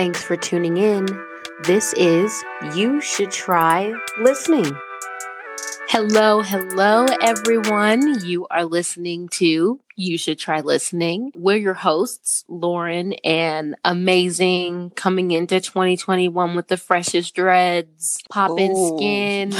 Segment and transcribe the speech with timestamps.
[0.00, 1.04] Thanks for tuning in.
[1.64, 2.42] This is
[2.74, 4.74] You Should Try Listening.
[5.88, 8.24] Hello, hello, everyone.
[8.24, 11.32] You are listening to You Should Try Listening.
[11.36, 18.96] We're your hosts, Lauren and Amazing, coming into 2021 with the freshest dreads, popping Ooh.
[18.96, 19.52] skin,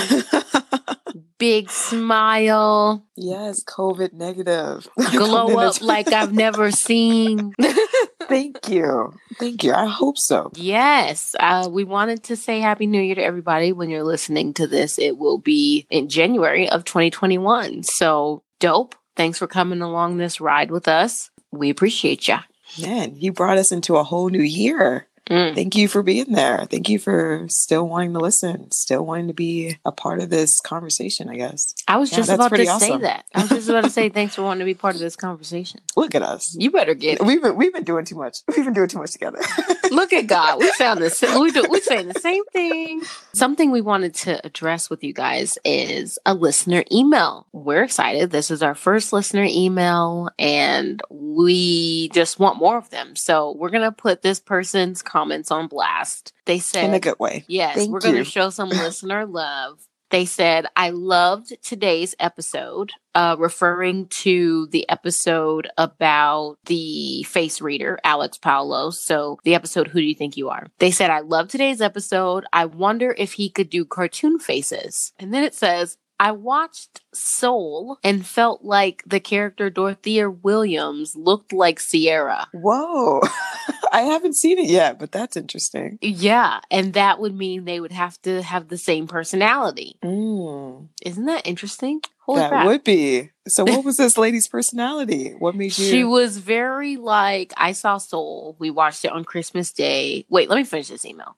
[1.38, 4.88] big smile, yes, COVID negative.
[5.10, 7.52] glow up like I've never seen.
[8.30, 9.12] Thank you.
[9.38, 9.72] Thank you.
[9.72, 10.50] I hope so.
[10.54, 13.72] Yes, uh, we wanted to say Happy New Year to everybody.
[13.72, 17.82] When you're listening to this, it will be in January of 2021.
[17.82, 18.94] So dope.
[19.16, 21.30] Thanks for coming along this ride with us.
[21.50, 22.38] We appreciate you.
[22.80, 25.08] Man, you brought us into a whole new year.
[25.30, 25.54] Mm.
[25.54, 26.66] Thank you for being there.
[26.68, 30.60] Thank you for still wanting to listen, still wanting to be a part of this
[30.60, 31.72] conversation, I guess.
[31.86, 33.26] I was Yeah, just about to pretty say that.
[33.34, 35.80] I was just about to say thanks for wanting to be part of this conversation.
[35.96, 36.56] Look at us.
[36.58, 37.26] You better get it.
[37.26, 38.38] We've been we've been doing too much.
[38.48, 39.38] We've been doing too much together.
[39.92, 40.58] Look at God.
[40.58, 41.40] We found the same.
[41.40, 43.02] We do, we're saying the same thing.
[43.32, 47.46] Something we wanted to address with you guys is a listener email.
[47.52, 48.30] We're excited.
[48.30, 53.14] This is our first listener email, and we just want more of them.
[53.14, 56.32] So we're gonna put this person's comments on blast.
[56.46, 57.44] They said In a good way.
[57.46, 59.78] Yes, Thank we're going to show some listener love.
[60.10, 67.98] They said, I loved today's episode, uh, referring to the episode about the face reader,
[68.02, 68.90] Alex Paolo.
[68.90, 70.66] So, the episode, Who Do You Think You Are?
[70.78, 72.44] They said, I love today's episode.
[72.52, 75.12] I wonder if he could do cartoon faces.
[75.20, 81.52] And then it says, I watched Soul and felt like the character Dorothea Williams looked
[81.52, 82.48] like Sierra.
[82.52, 83.20] Whoa.
[83.90, 85.98] I haven't seen it yet, but that's interesting.
[86.00, 89.96] Yeah, and that would mean they would have to have the same personality.
[90.02, 92.00] Mm, Isn't that interesting?
[92.20, 92.66] Holy that crap.
[92.66, 93.30] would be.
[93.48, 95.32] So what was this lady's personality?
[95.38, 98.54] What made you She was very like, I saw Soul.
[98.60, 100.24] We watched it on Christmas Day.
[100.28, 101.36] Wait, let me finish this email.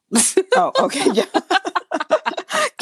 [0.54, 1.10] Oh, okay.
[1.14, 1.24] Yeah.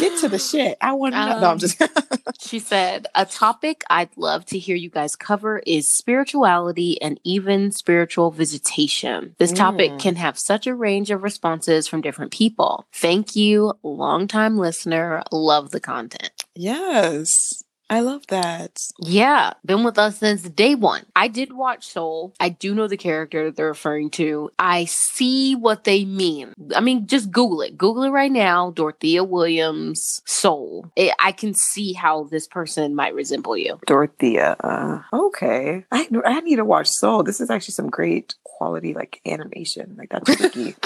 [0.01, 0.77] Get to the shit.
[0.81, 1.27] I want to know.
[1.33, 1.81] No, Um, I'm just
[2.41, 7.71] she said, A topic I'd love to hear you guys cover is spirituality and even
[7.72, 9.34] spiritual visitation.
[9.39, 9.99] This topic Mm.
[10.00, 12.87] can have such a range of responses from different people.
[12.93, 15.22] Thank you, longtime listener.
[15.33, 16.31] Love the content.
[16.55, 17.62] Yes.
[17.91, 18.78] I love that.
[19.01, 21.05] Yeah, been with us since day one.
[21.17, 22.33] I did watch Soul.
[22.39, 24.51] I do know the character they're referring to.
[24.61, 26.55] I see what they mean.
[26.77, 27.77] I mean, just Google it.
[27.77, 28.71] Google it right now.
[28.71, 30.93] Dorothea Williams, Soul.
[30.95, 33.81] It, I can see how this person might resemble you.
[33.89, 34.57] Dorothea.
[34.61, 35.84] Uh, okay.
[35.91, 37.25] I I need to watch Soul.
[37.25, 39.97] This is actually some great quality like animation.
[39.99, 40.77] Like that's tricky.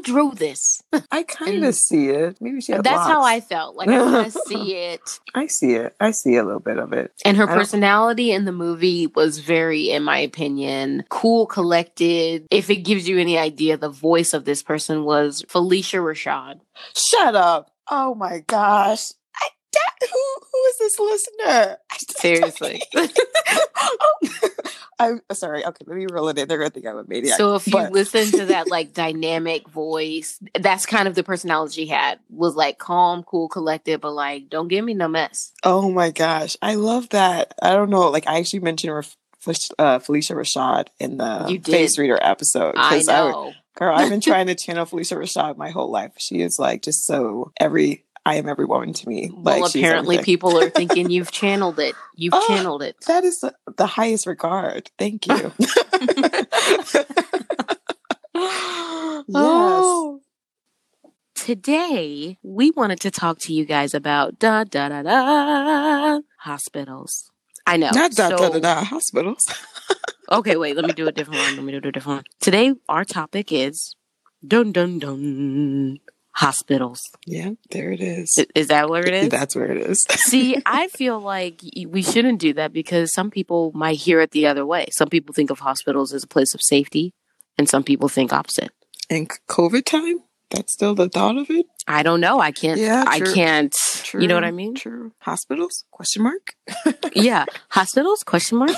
[0.00, 0.82] Who drew this?
[1.10, 2.38] I kind of see it.
[2.40, 3.76] Maybe she had That's how I felt.
[3.76, 5.20] Like I kind of see it.
[5.34, 5.94] I see it.
[6.00, 7.12] I see a little bit of it.
[7.24, 12.46] And her I don't- personality in the movie was very, in my opinion, cool, collected.
[12.50, 16.60] If it gives you any idea, the voice of this person was Phylicia Rashad.
[16.96, 17.70] Shut up.
[17.90, 19.10] Oh my gosh.
[19.36, 21.76] I, that, who who is this listener?
[22.18, 22.82] Seriously.
[22.96, 24.18] oh,
[25.00, 25.64] I'm sorry.
[25.64, 26.46] Okay, let me roll it in.
[26.46, 27.36] They're gonna think I'm a maniac.
[27.36, 31.74] so if you but- listen to that like dynamic voice, that's kind of the personality
[31.82, 32.18] she had.
[32.28, 35.52] Was like calm, cool, collected, but like don't give me no mess.
[35.64, 37.54] Oh my gosh, I love that.
[37.62, 38.08] I don't know.
[38.10, 39.02] Like I actually mentioned uh,
[39.98, 42.74] Phylicia Rashad in the You face reader episode.
[42.76, 43.52] I 'cause know.
[43.74, 46.12] girl, I've been trying to channel Phylicia Rashad my whole life.
[46.18, 48.04] She is like just so every.
[48.26, 49.30] I am every woman to me.
[49.32, 51.94] well, like she's apparently people are thinking you've channeled it.
[52.16, 52.46] You've Oh.
[52.48, 52.96] channeled it.
[53.06, 54.90] That is the, the highest regard.
[54.98, 55.52] Thank you.
[55.58, 56.96] yes.
[59.34, 60.20] Oh.
[61.34, 67.30] Today, we wanted to talk to you guys about da da da da hospitals.
[67.66, 67.90] I know.
[67.94, 69.46] Not da da So- da da hospitals.
[70.30, 70.76] Okay, wait.
[70.76, 71.56] Let me do a different one.
[71.56, 72.24] Let me do a different one.
[72.40, 73.96] Today, our topic is
[74.46, 75.98] dun dun dun
[76.32, 77.00] hospitals.
[77.26, 78.38] Yeah, there it is.
[78.54, 79.28] Is that where it is?
[79.28, 80.04] That's where it is.
[80.10, 84.46] See, I feel like we shouldn't do that because some people might hear it the
[84.46, 84.88] other way.
[84.92, 87.12] Some people think of hospitals as a place of safety,
[87.58, 88.70] and some people think opposite.
[89.08, 91.66] In COVID time, that's still the thought of it.
[91.86, 92.40] I don't know.
[92.40, 92.78] I can't.
[92.80, 93.74] Yeah, I can't.
[94.02, 94.20] True.
[94.22, 94.74] You know what I mean?
[94.74, 95.12] True.
[95.20, 95.84] Hospitals?
[95.90, 96.54] Question mark.
[97.14, 98.70] yeah hospitals question mark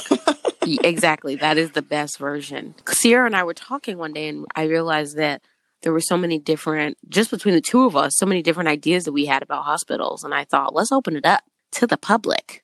[0.83, 4.65] exactly that is the best version sierra and i were talking one day and i
[4.65, 5.43] realized that
[5.83, 9.05] there were so many different just between the two of us so many different ideas
[9.05, 12.63] that we had about hospitals and i thought let's open it up to the public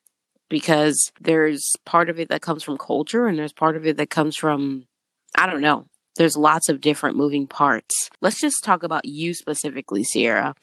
[0.48, 4.10] because there's part of it that comes from culture and there's part of it that
[4.10, 4.84] comes from
[5.36, 5.86] i don't know
[6.16, 10.54] there's lots of different moving parts let's just talk about you specifically sierra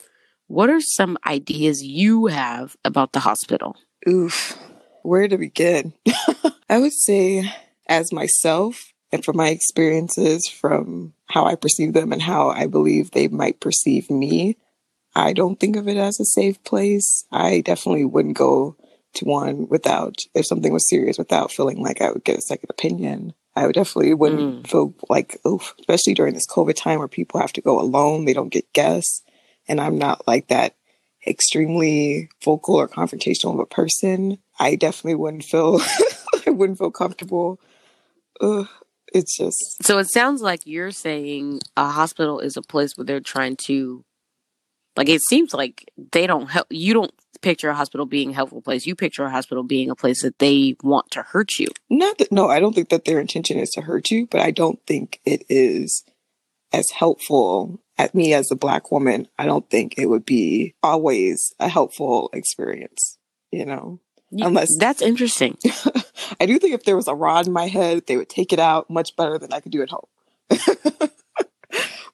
[0.47, 3.75] what are some ideas you have about the hospital
[4.07, 4.57] Oof.
[5.01, 5.93] Where to begin?
[6.69, 7.51] I would say,
[7.87, 13.11] as myself, and from my experiences from how I perceive them and how I believe
[13.11, 14.57] they might perceive me.
[15.15, 17.25] I don't think of it as a safe place.
[17.31, 18.75] I definitely wouldn't go
[19.15, 22.69] to one without, if something was serious, without feeling like I would get a second
[22.69, 23.33] opinion.
[23.55, 24.67] I would definitely wouldn't Mm.
[24.67, 28.33] feel like, oof, especially during this COVID time where people have to go alone, they
[28.33, 29.23] don't get guests.
[29.69, 30.75] And I'm not like that
[31.25, 34.37] extremely vocal or confrontational of a person.
[34.59, 35.79] I definitely wouldn't feel,
[36.45, 37.59] I wouldn't feel comfortable.
[38.41, 38.67] Ugh,
[39.13, 43.19] it's just, So it sounds like you're saying a hospital is a place where they're
[43.19, 44.03] trying to,
[44.95, 46.67] like, it seems like they don't help.
[46.69, 48.85] You don't picture a hospital being a helpful place.
[48.85, 51.67] You picture a hospital being a place that they want to hurt you.
[51.89, 54.51] not that, no, I don't think that their intention is to hurt you, but I
[54.51, 56.03] don't think it is
[56.73, 59.27] as helpful at me as a black woman.
[59.37, 63.17] I don't think it would be always a helpful experience,
[63.51, 63.99] you know?
[64.43, 65.57] Unless- that's interesting.
[66.39, 68.59] I do think if there was a rod in my head, they would take it
[68.59, 70.07] out much better than I could do at home.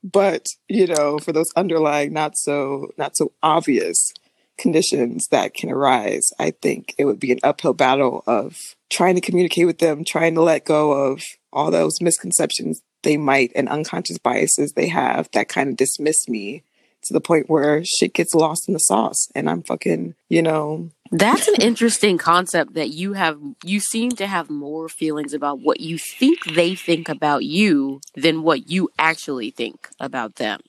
[0.03, 4.13] but, you know, for those underlying not so not so obvious
[4.57, 9.21] conditions that can arise, I think it would be an uphill battle of trying to
[9.21, 14.17] communicate with them, trying to let go of all those misconceptions they might and unconscious
[14.17, 16.63] biases they have that kind of dismiss me
[17.03, 20.91] to the point where shit gets lost in the sauce and I'm fucking, you know,
[21.11, 23.37] That's an interesting concept that you have.
[23.63, 28.43] You seem to have more feelings about what you think they think about you than
[28.43, 30.61] what you actually think about them.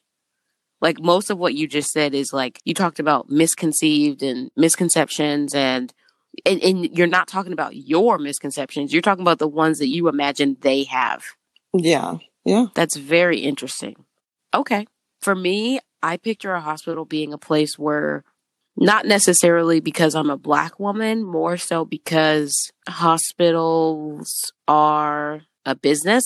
[0.80, 5.54] Like most of what you just said is like you talked about misconceived and misconceptions
[5.54, 5.94] and
[6.44, 8.92] and, and you're not talking about your misconceptions.
[8.92, 11.22] You're talking about the ones that you imagine they have.
[11.72, 12.66] yeah, yeah.
[12.74, 14.06] That's very interesting.
[14.54, 14.86] Okay.
[15.20, 18.24] For me, I picture a hospital being a place where
[18.76, 26.24] not necessarily because I'm a black woman, more so because hospitals are a business.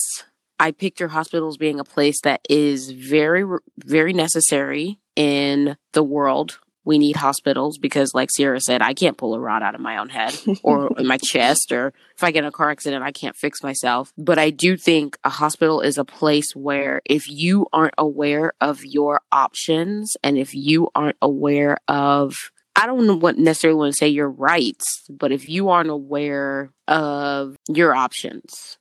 [0.59, 3.43] I picture hospitals being a place that is very,
[3.77, 6.59] very necessary in the world.
[6.87, 9.97] We need hospitals because, like Sierra said, I can't pull a rod out of my
[9.97, 13.35] own head or my chest, or if I get in a car accident, I can't
[13.35, 14.13] fix myself.
[14.17, 18.85] But I do think a hospital is a place where if you aren't aware of
[18.85, 22.33] your options and if you aren't aware of
[22.77, 26.71] I don't know what necessarily want to say your rights, but if you aren't aware
[26.87, 28.77] of your options,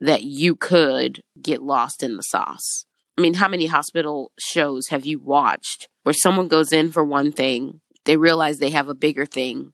[0.00, 2.86] that you could get lost in the sauce.
[3.16, 7.32] I mean, how many hospital shows have you watched where someone goes in for one
[7.32, 9.72] thing, they realize they have a bigger thing,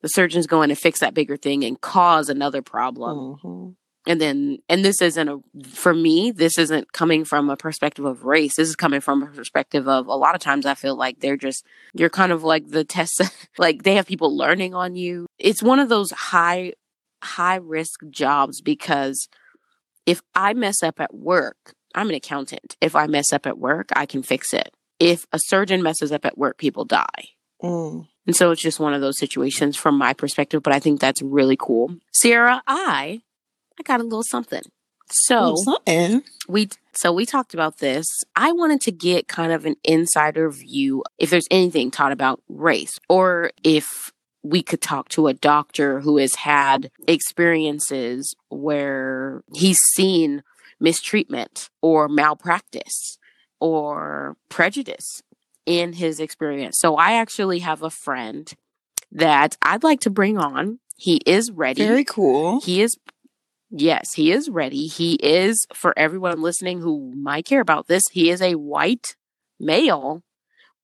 [0.00, 3.36] the surgeons go in and fix that bigger thing and cause another problem?
[3.42, 3.74] Mhm.
[4.06, 8.24] and then and this isn't a for me this isn't coming from a perspective of
[8.24, 8.54] race.
[8.56, 11.36] This is coming from a perspective of a lot of times i feel like they're
[11.36, 11.64] just
[11.94, 13.20] you're kind of like the test
[13.58, 15.26] like they have people learning on you.
[15.38, 16.72] It's one of those high
[17.22, 19.28] high risk jobs because
[20.06, 23.88] if i mess up at work i'm an accountant if i mess up at work
[23.94, 27.24] i can fix it if a surgeon messes up at work people die
[27.62, 28.06] Mm.
[28.24, 31.20] and so it's just one of those situations from my perspective, but I think that's
[31.20, 31.96] really cool.
[32.12, 33.20] Sierra, I
[33.76, 34.62] I got a little something.
[35.10, 36.22] So something.
[36.48, 38.06] we so we talked about this.
[38.36, 42.96] I wanted to get kind of an insider view if there's anything taught about race
[43.08, 44.12] or if
[44.44, 50.44] we could talk to a doctor who has had experiences where he's seen
[50.80, 53.18] mistreatment or malpractice
[53.60, 55.22] or prejudice
[55.66, 56.78] in his experience.
[56.78, 58.52] So I actually have a friend
[59.12, 60.78] that I'd like to bring on.
[60.96, 61.82] He is ready.
[61.86, 62.60] Very cool.
[62.60, 62.96] He is,
[63.70, 64.86] yes, he is ready.
[64.86, 69.16] He is, for everyone listening who might care about this, he is a white
[69.60, 70.22] male,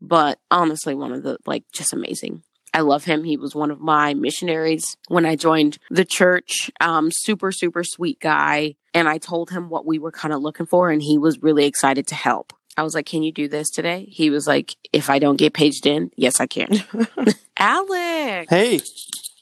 [0.01, 2.43] but honestly, one of the, like, just amazing.
[2.73, 3.23] I love him.
[3.25, 6.73] He was one of my missionaries when I joined the church.
[6.81, 8.75] Um, super, super sweet guy.
[8.95, 11.67] And I told him what we were kind of looking for, and he was really
[11.67, 12.53] excited to help.
[12.77, 14.07] I was like, Can you do this today?
[14.09, 16.83] He was like, If I don't get paged in, yes, I can.
[17.57, 18.81] Alex, Hey,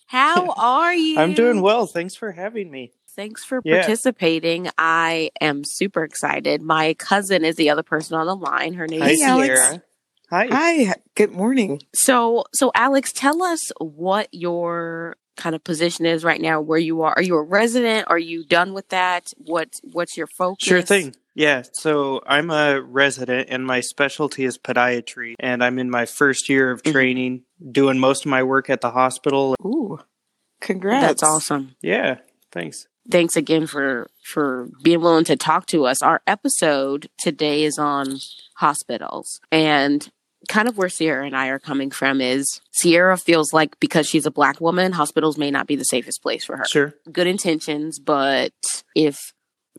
[0.06, 1.18] how are you?
[1.18, 1.86] I'm doing well.
[1.86, 2.92] Thanks for having me.
[3.14, 3.76] Thanks for Yeah.
[3.76, 4.70] participating.
[4.78, 6.62] I am super excited.
[6.62, 8.72] My cousin is the other person on the line.
[8.74, 9.46] Her name Hi, is Hey, Alex.
[9.60, 9.82] Sierra.
[10.30, 10.46] Hi.
[10.50, 10.94] Hi.
[11.14, 11.82] Good morning.
[11.94, 17.02] So so Alex, tell us what your kind of position is right now, where you
[17.02, 17.14] are.
[17.16, 18.06] Are you a resident?
[18.08, 19.32] Are you done with that?
[19.38, 20.66] What what's your focus?
[20.66, 21.14] Sure thing.
[21.34, 26.48] Yeah, so I'm a resident and my specialty is podiatry and I'm in my first
[26.50, 26.92] year of Mhm.
[26.92, 29.54] training, doing most of my work at the hospital.
[29.64, 29.98] Ooh.
[30.60, 31.06] Congrats.
[31.06, 31.74] That's awesome.
[31.80, 32.16] Yeah,
[32.52, 32.86] thanks.
[33.10, 36.02] Thanks again for for being willing to talk to us.
[36.02, 38.18] Our episode today is on
[38.58, 40.08] hospitals and
[40.48, 44.26] kind of where Sierra and I are coming from is Sierra feels like because she's
[44.26, 46.64] a black woman, hospitals may not be the safest place for her.
[46.64, 46.94] Sure.
[47.10, 48.52] Good intentions, but
[48.94, 49.32] if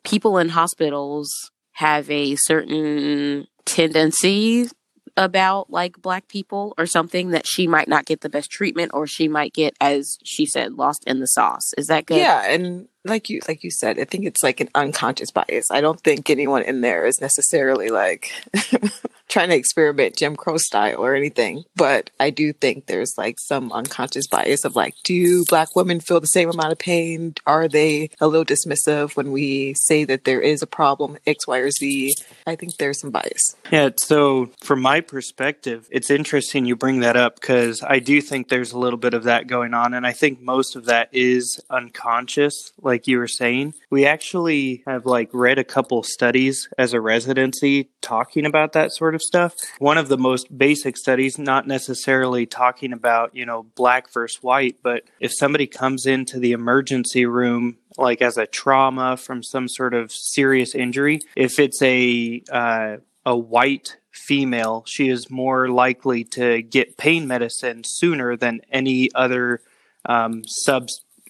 [0.03, 1.32] people in hospitals
[1.74, 4.70] have a certain tendency
[5.15, 9.05] about like black people or something that she might not get the best treatment or
[9.05, 12.88] she might get as she said lost in the sauce is that good Yeah, and
[13.05, 15.65] like you like you said, I think it's like an unconscious bias.
[15.72, 18.31] I don't think anyone in there is necessarily like
[19.33, 21.63] trying to experiment Jim Crow style or anything.
[21.75, 26.19] But I do think there's like some unconscious bias of like, do black women feel
[26.19, 27.33] the same amount of pain?
[27.48, 31.57] Are they a little dismissive when we say that there is a problem X, Y,
[31.57, 32.15] or Z?
[32.45, 33.55] I think there's some bias.
[33.72, 38.50] Yeah, so from my perspective, it's interesting you bring that up because I do think
[38.50, 39.95] there's a little bit of that going on.
[39.95, 43.73] And I think most of that is unconscious, like you were saying.
[43.89, 49.15] We actually have like read a couple studies as a residency talking about that sort
[49.15, 49.55] of stuff.
[49.79, 54.77] One of the most basic studies, not necessarily talking about, you know, black versus white,
[54.83, 59.93] but if somebody comes into the emergency room like as a trauma from some sort
[59.93, 66.62] of serious injury, if it's a uh, a white female, she is more likely to
[66.62, 69.59] get pain medicine sooner than any other
[70.05, 70.43] um,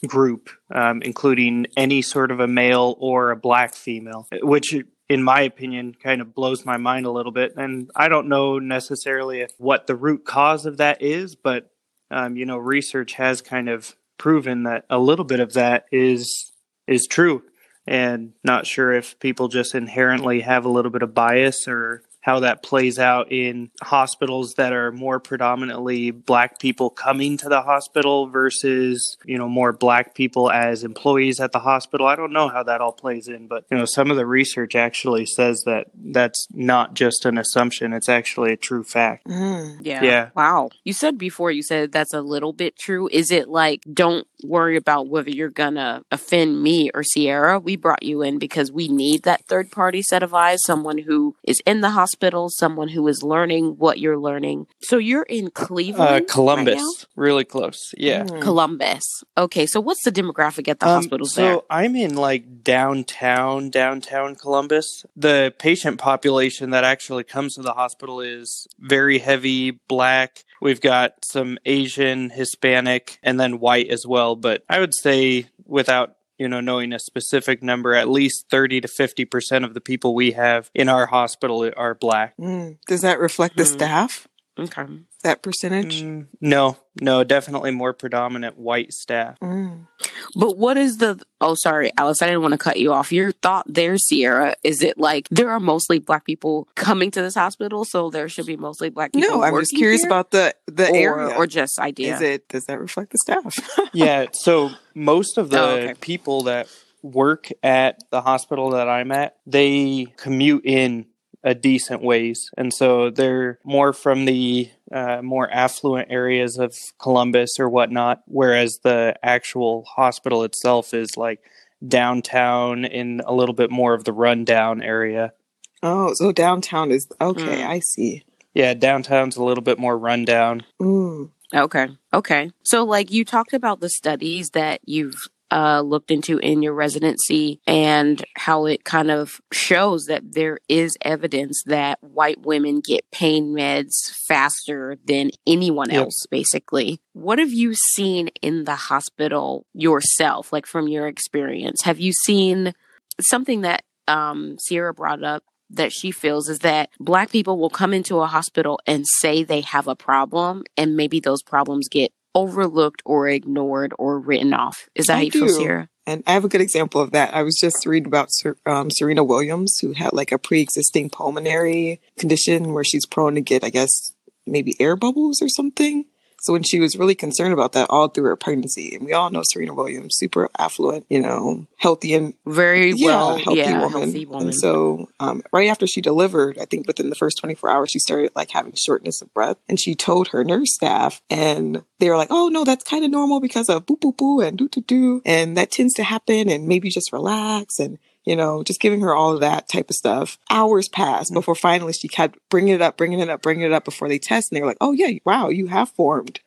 [0.04, 4.76] subgroup, um, including any sort of a male or a black female, which
[5.10, 7.54] in my opinion, kind of blows my mind a little bit.
[7.58, 11.70] And I don't know necessarily if, what the root cause of that is, but
[12.10, 16.52] um, you know, research has kind of proven that a little bit of that is
[16.88, 17.44] is true.
[17.86, 22.40] And not sure if people just inherently have a little bit of bias or how
[22.40, 28.28] that plays out in hospitals that are more predominantly black people coming to the hospital
[28.28, 32.08] versus, you know, more black people as employees at the hospital.
[32.08, 34.74] I don't know how that all plays in, but, you know, some of the research
[34.74, 39.28] actually says that that's not just an assumption, it's actually a true fact.
[39.28, 39.80] Mm.
[39.82, 40.30] yeah Yeah.
[40.36, 44.26] wow you said before you said that's a little bit true is it like don't
[44.44, 48.88] worry about whether you're gonna offend me or sierra we brought you in because we
[48.88, 52.13] need that third party set of eyes someone who is in the hospital
[52.50, 56.90] someone who is learning what you're learning so you're in cleveland Uh, right Columbus, now?
[57.16, 57.80] really close.
[57.98, 58.24] Yeah.
[58.24, 58.42] Mm.
[58.42, 59.04] Columbus.
[59.38, 61.58] Okay, so what's the demographic at the Um, hospitals so there?
[61.70, 65.06] I'm in like downtown, downtown Columbus.
[65.16, 70.44] The patient population that actually comes to the hospital is very heavy black.
[70.62, 74.36] We've got some Asian, Hispanic, and then white as well.
[74.36, 78.88] But I would say without you know knowing a specific number at least 30 to
[78.88, 82.78] 50 percent of the people we have in our hospital are black Mm.
[82.88, 83.70] Does that reflect the Hmm.
[83.74, 84.28] staff?
[84.60, 84.86] Okay.
[85.24, 86.04] That percentage?
[86.04, 89.88] Mm, no no definitely more predominant white staff Mm.
[90.36, 93.12] But what is the oh sorry, Alice, I didn't want to cut you off.
[93.12, 97.36] Your thought there, Sierra, is it like there are mostly black people coming to this
[97.36, 99.30] hospital, so there should be mostly black people?
[99.30, 100.10] No, I'm just curious here?
[100.10, 101.36] about the the or, area.
[101.36, 102.16] or just idea.
[102.16, 102.48] Is it?
[102.50, 103.58] Does that reflect the staff?
[103.94, 105.94] yeah so most of the Oh, okay.
[106.00, 106.68] people that
[107.04, 111.06] work at the hospital that i'm at they commute in
[111.44, 117.60] a decent ways and so they're more from the uh, more affluent areas of columbus
[117.60, 121.40] or whatnot whereas the actual hospital itself is like
[121.86, 125.34] downtown in a little bit more of the rundown area
[125.82, 127.62] oh, so downtown is okay.
[127.62, 127.68] Mm.
[127.68, 128.24] I see.
[128.54, 131.30] yeah downtown's a little bit more rundown Mm.
[131.54, 131.88] Okay.
[132.12, 132.52] Okay.
[132.64, 137.62] So, like, you talked about the studies that you've uh, looked into in your residency
[137.68, 143.54] and how it kind of shows that there is evidence that white women get pain
[143.54, 143.94] meds
[144.28, 146.06] faster than anyone Yep.
[146.06, 147.00] else, basically.
[147.14, 151.84] What have you seen in the hospital yourself, like from your experience?
[151.84, 152.74] Have you seen
[153.22, 155.44] something that um, Sierra brought up?
[155.70, 159.62] that she feels is that black people will come into a hospital and say they
[159.62, 164.90] have a problem and maybe those problems get overlooked or ignored or written off.
[164.96, 165.54] Is that I how you feel, do.
[165.54, 165.90] Sierra?
[166.06, 167.34] And I have a good example of that.
[167.34, 172.02] I was just reading about Ser- um, Serena Williams, who had like a pre-existing pulmonary
[172.18, 174.14] condition where she's prone to get, I guess,
[174.46, 176.06] maybe air bubbles or something.
[176.44, 179.30] So when she was really concerned about that all through her pregnancy, and we all
[179.30, 184.02] know Serena Williams, super affluent, you know, healthy and Very well, healthy yeah, woman.
[184.02, 184.48] healthy woman.
[184.48, 188.00] And so, um, right after she delivered, I think within the first 24 hours, she
[188.00, 189.56] started like having shortness of breath.
[189.70, 193.12] And she told her nurse staff, and they were like, oh, no, that's kind of
[193.12, 195.22] normal because of boo, boo, boo, and do, do, do.
[195.26, 197.80] And that tends to happen, and maybe just relax.
[197.80, 200.38] And, you know, just giving her all of that type of stuff.
[200.50, 201.40] Hours passed mm-hmm.
[201.40, 204.20] before finally she kept bringing it up, bringing it up, bringing it up before they
[204.20, 204.52] test.
[204.52, 206.40] And they were like, oh, yeah, wow, you have formed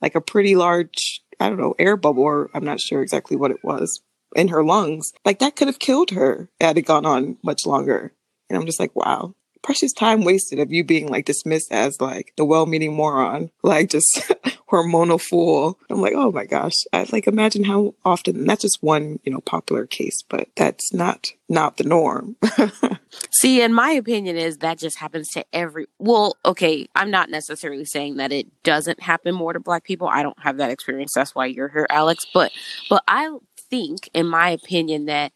[0.00, 3.50] like a pretty large, I don't know, air bubble, or I'm not sure exactly what
[3.50, 4.00] it was
[4.36, 5.12] in her lungs.
[5.24, 8.12] Like that could have killed her had it gone on much longer.
[8.48, 12.32] And I'm just like, wow, precious time wasted of you being like dismissed as like
[12.36, 14.06] the well-meaning moron, like just
[14.70, 15.78] hormonal fool.
[15.90, 18.44] I'm like, oh my gosh, I like imagine how often.
[18.44, 22.36] That's just one, you know, popular case, but that's not not the norm.
[23.30, 25.86] See, and my opinion is that just happens to every.
[25.98, 30.08] Well, okay, I'm not necessarily saying that it doesn't happen more to Black people.
[30.08, 31.12] I don't have that experience.
[31.14, 32.26] That's why you're here, Alex.
[32.32, 32.52] But,
[32.90, 33.34] but I
[33.70, 35.32] think, in my opinion, that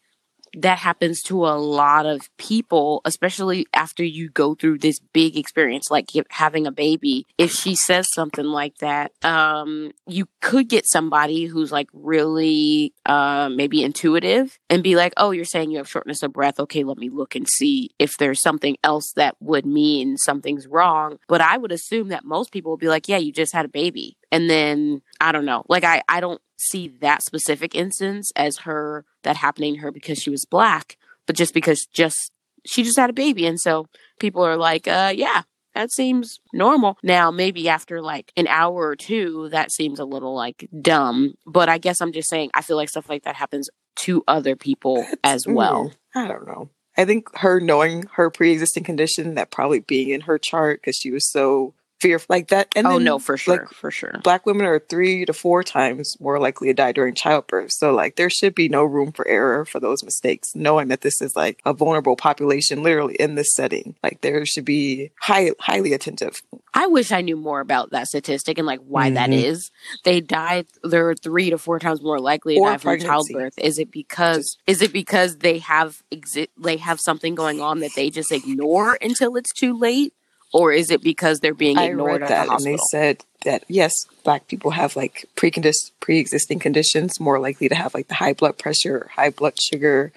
[0.57, 5.87] that happens to a lot of people, especially after you go through this big experience,
[5.89, 7.27] like having a baby.
[7.37, 13.49] If she says something like that, um, you could get somebody who's like really, uh,
[13.49, 16.59] maybe intuitive and be like, Oh, you're saying you have shortness of breath.
[16.59, 21.17] Okay, let me look and see if there's something else that would mean something's wrong.
[21.27, 23.69] But I would assume that most people would be like, Yeah, you just had a
[23.69, 24.17] baby.
[24.31, 25.63] And then I don't know.
[25.67, 30.19] Like I, I don't see that specific instance as her that happening to her because
[30.19, 32.31] she was black, but just because just
[32.65, 33.45] she just had a baby.
[33.45, 33.87] And so
[34.19, 35.43] people are like, uh, yeah,
[35.75, 36.97] that seems normal.
[37.03, 41.35] Now, maybe after like an hour or two, that seems a little like dumb.
[41.45, 43.69] But I guess I'm just saying, I feel like stuff like that happens
[44.01, 45.91] to other people as well.
[46.15, 46.69] I don't know.
[46.97, 50.97] I think her knowing her pre existing condition, that probably being in her chart because
[50.97, 52.67] she was so fear like that.
[52.75, 54.19] And oh then, no, for sure, like, for sure.
[54.23, 57.71] Black women are three to four times more likely to die during childbirth.
[57.71, 61.21] So like there should be no room for error for those mistakes, knowing that this
[61.21, 63.95] is like a vulnerable population literally in this setting.
[64.03, 66.41] Like there should be high highly attentive.
[66.73, 69.15] I wish I knew more about that statistic and like why mm-hmm.
[69.15, 69.71] that is.
[70.05, 73.53] They die they're three to four times more likely to or die from childbirth.
[73.57, 77.91] Is it because is it because they have exist they have something going on that
[77.95, 80.13] they just ignore until it's too late?
[80.53, 83.93] Or is it because they're being ignored I read that, and they said that yes,
[84.23, 85.51] black people have like pre
[85.99, 90.11] pre-existing conditions more likely to have like the high blood pressure, high blood sugar,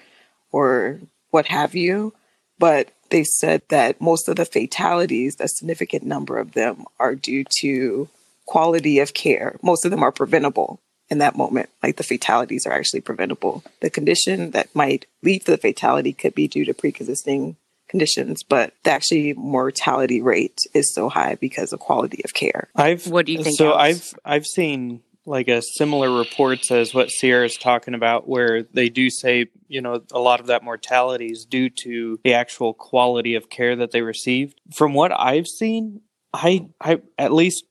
[0.51, 0.99] or
[1.31, 2.13] what have you.
[2.59, 7.43] But they said that most of the fatalities, a significant number of them, are due
[7.61, 8.09] to
[8.45, 9.57] quality of care.
[9.61, 11.69] Most of them are preventable in that moment.
[11.81, 13.63] Like the fatalities are actually preventable.
[13.81, 17.55] The condition that might lead to the fatality could be due to pre-existing
[17.93, 22.69] conditions, but the actually mortality rate is so high because of quality of care.
[22.75, 23.55] I've what do you think?
[23.55, 24.15] So Alex?
[24.25, 28.89] I've I've seen like a similar reports as what Sierra is talking about, where they
[28.89, 33.35] do say, you know, a lot of that mortality is due to the actual quality
[33.35, 34.59] of care that they received.
[34.73, 36.01] From what I've seen,
[36.33, 37.63] I, I at least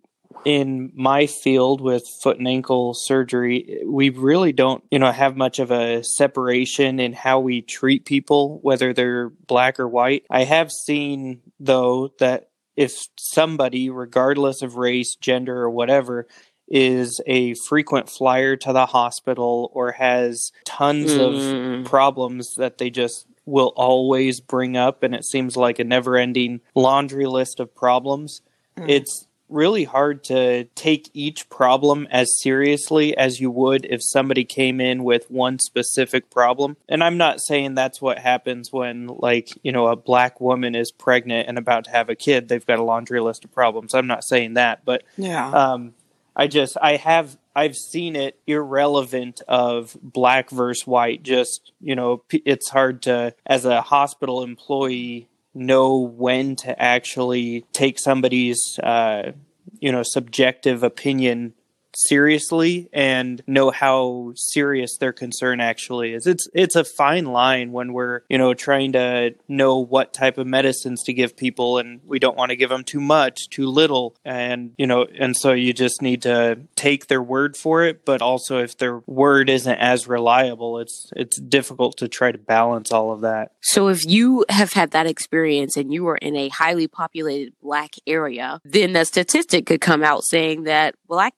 [0.45, 5.59] in my field with foot and ankle surgery, we really don't, you know, have much
[5.59, 10.25] of a separation in how we treat people, whether they're black or white.
[10.31, 16.27] I have seen, though, that if somebody, regardless of race, gender, or whatever,
[16.69, 21.81] is a frequent flyer to the hospital or has tons mm.
[21.81, 26.17] of problems that they just will always bring up, and it seems like a never
[26.17, 28.41] ending laundry list of problems.
[28.79, 28.89] Mm.
[28.89, 34.81] It's really hard to take each problem as seriously as you would if somebody came
[34.81, 36.77] in with one specific problem.
[36.89, 40.91] And I'm not saying that's what happens when, like, you know, a black woman is
[40.91, 42.49] pregnant and about to have a kid.
[42.49, 43.95] They've got a laundry list of problems.
[43.95, 45.51] I'm not saying that, but yeah.
[45.51, 45.95] Um,
[46.35, 51.23] I just I have I've seen it irrelevant of black versus white.
[51.23, 57.99] Just you know, it's hard to as a hospital employee know when to actually take
[57.99, 59.33] somebody's uh,
[59.81, 61.55] you know subjective opinion
[61.95, 66.27] seriously and know how serious their concern actually is.
[66.27, 70.47] It's it's a fine line when we're, you know, trying to know what type of
[70.47, 74.17] medicines to give people and we don't want to give them too much, too little
[74.25, 78.23] and, you know, and so you just need to take their word for it, but
[78.23, 83.13] also if their word isn't as reliable, it's it's difficult to try to balance all
[83.13, 83.53] of that.
[83.61, 87.95] So if you have had that experience and you are in a highly populated black
[88.07, 91.35] area, then the statistic could come out saying that black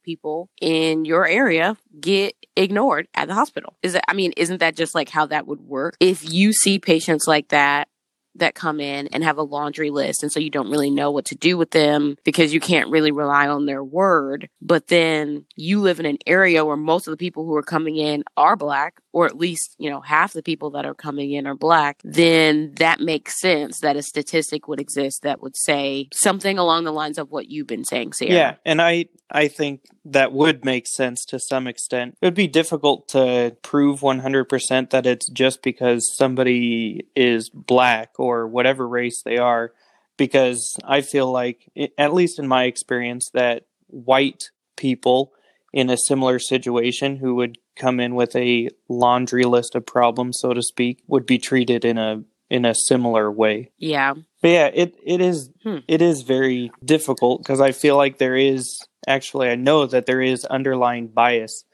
[0.60, 3.74] in your area get ignored at the hospital.
[3.82, 5.96] Is that, I mean, isn't that just like how that would work?
[6.00, 7.88] If you see patients like that
[8.36, 10.22] that come in and have a laundry list.
[10.22, 13.12] And so you don't really know what to do with them because you can't really
[13.12, 14.48] rely on their word.
[14.60, 17.96] But then you live in an area where most of the people who are coming
[17.96, 21.46] in are black, or at least, you know, half the people that are coming in
[21.46, 22.00] are black.
[22.02, 26.92] Then that makes sense that a statistic would exist that would say something along the
[26.92, 28.32] lines of what you've been saying, Sarah.
[28.32, 28.54] Yeah.
[28.64, 32.16] And I, I think that would make sense to some extent.
[32.20, 38.46] It would be difficult to prove 100% that it's just because somebody is black or
[38.46, 39.72] whatever race they are,
[40.16, 45.32] because I feel like, at least in my experience, that white people
[45.72, 50.54] in a similar situation who would come in with a laundry list of problems, so
[50.54, 53.70] to speak, would be treated in a in a similar way.
[53.78, 54.14] Yeah.
[54.40, 55.78] But yeah, it it is hmm.
[55.88, 60.20] it is very difficult because I feel like there is actually I know that there
[60.20, 61.64] is underlying bias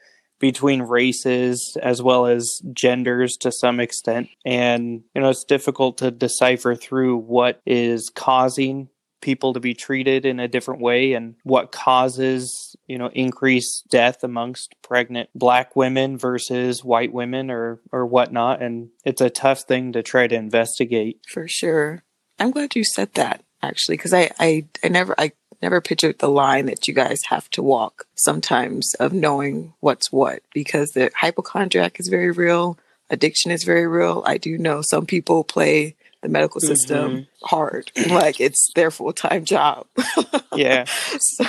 [0.41, 4.27] between races as well as genders to some extent.
[4.45, 8.89] And, you know, it's difficult to decipher through what is causing
[9.21, 14.23] people to be treated in a different way and what causes you know increased death
[14.23, 18.63] amongst pregnant black women versus white women or or whatnot.
[18.63, 21.19] And it's a tough thing to try to investigate.
[21.27, 22.03] For sure.
[22.39, 26.29] I'm glad you said that actually because I, I i never i never pictured the
[26.29, 31.99] line that you guys have to walk sometimes of knowing what's what because the hypochondriac
[31.99, 32.77] is very real
[33.09, 37.45] addiction is very real i do know some people play the medical system mm-hmm.
[37.45, 37.91] hard.
[38.09, 39.87] like it's their full time job.
[40.55, 40.85] yeah.
[41.19, 41.45] So.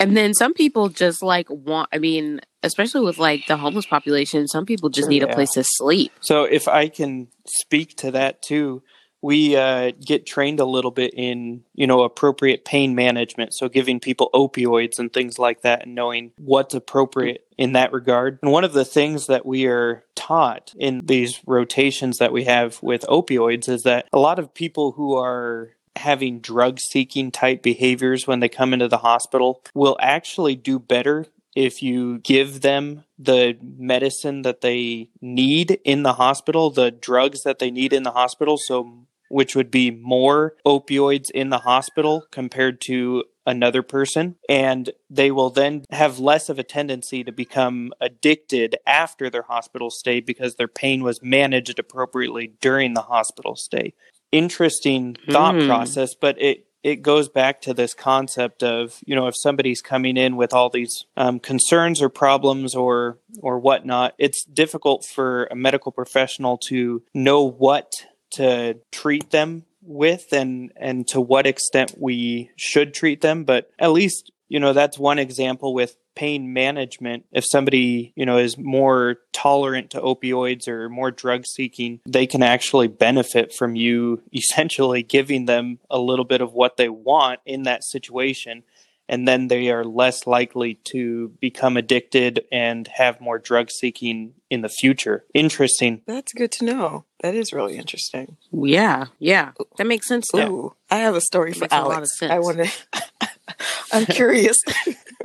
[0.00, 4.48] And then some people just like want, I mean, especially with like the homeless population,
[4.48, 5.28] some people just need yeah.
[5.28, 6.12] a place to sleep.
[6.20, 8.82] So if I can speak to that too,
[9.22, 14.00] we uh, get trained a little bit in you know appropriate pain management so giving
[14.00, 18.64] people opioids and things like that and knowing what's appropriate in that regard and one
[18.64, 23.68] of the things that we are taught in these rotations that we have with opioids
[23.68, 28.48] is that a lot of people who are having drug seeking type behaviors when they
[28.48, 34.62] come into the hospital will actually do better if you give them the medicine that
[34.62, 38.56] they need in the hospital, the drugs that they need in the hospital.
[38.56, 44.36] So which would be more opioids in the hospital compared to another person.
[44.46, 49.88] And they will then have less of a tendency to become addicted after their hospital
[49.90, 53.94] stay because their pain was managed appropriately during the hospital stay.
[54.30, 55.66] Interesting thought mm.
[55.66, 60.16] process, but it it goes back to this concept of you know if somebody's coming
[60.16, 65.54] in with all these um, concerns or problems or or whatnot it's difficult for a
[65.54, 67.92] medical professional to know what
[68.32, 73.92] to treat them with and and to what extent we should treat them but at
[73.92, 79.16] least you know that's one example with pain management if somebody you know is more
[79.32, 85.46] tolerant to opioids or more drug seeking they can actually benefit from you essentially giving
[85.46, 88.62] them a little bit of what they want in that situation
[89.08, 94.62] and then they are less likely to become addicted and have more drug seeking in
[94.62, 95.24] the future.
[95.34, 96.00] Interesting.
[96.06, 97.04] That's good to know.
[97.22, 98.36] That is really interesting.
[98.50, 100.28] Yeah, yeah, that makes sense.
[100.34, 102.20] Ooh, I have a story that for Alex.
[102.20, 102.70] I want to.
[103.92, 104.58] I'm curious.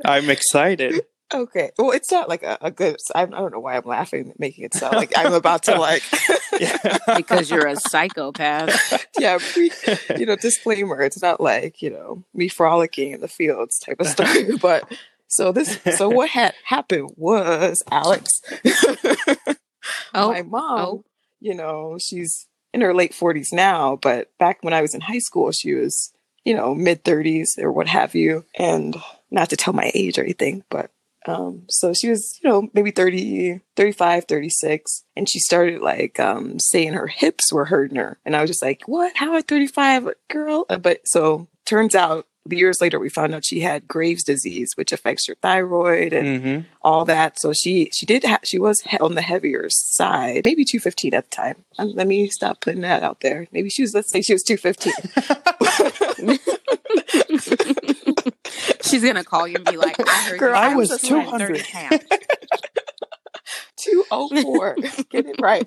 [0.06, 1.02] I'm excited.
[1.34, 1.72] Okay.
[1.78, 2.98] Well, it's not like a, a good.
[3.16, 6.04] I, I, don't know why I'm laughing, making it sound like I'm about to like.
[7.18, 9.06] because you're a psychopath.
[9.20, 9.40] yeah,
[10.18, 11.02] you know, disclaimer.
[11.02, 14.56] It's not like you know me frolicking in the fields type of story.
[14.62, 14.90] But
[15.28, 18.42] so this, so what had happened was Alex.
[20.14, 20.80] oh, my mom.
[20.80, 21.04] Oh.
[21.40, 25.20] You know, she's in her late 40s now, but back when I was in high
[25.20, 28.96] school, she was you know mid 30s or what have you, and
[29.32, 30.92] not to tell my age or anything, but
[31.28, 35.04] um, so she was, you know, maybe 30, 35, 36.
[35.16, 38.18] And she started like um, saying her hips were hurting her.
[38.26, 39.16] And I was just like, what?
[39.18, 40.66] How at 35, girl?
[40.66, 45.28] But so turns out years later we found out she had Graves' disease, which affects
[45.28, 46.62] your thyroid and mm-hmm.
[46.82, 47.40] all that.
[47.40, 51.36] So she she did ha- she was on the heavier side, maybe 215 at the
[51.36, 51.66] time.
[51.78, 53.48] Um, let me stop putting that out there.
[53.52, 54.94] Maybe she was let's say she was 215.
[58.82, 61.64] She's gonna call you and be like, "I heard Girl, you I was two hundred.
[63.76, 64.76] Two oh four.
[65.10, 65.66] Get it right.